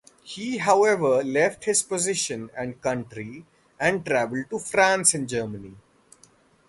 [0.23, 3.45] He however left his position and country
[3.79, 5.75] and travelled to France and Germany.